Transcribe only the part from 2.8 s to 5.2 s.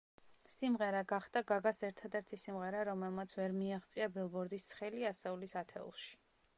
რომელმაც ვერ მიაღწია ბილბორდის ცხელი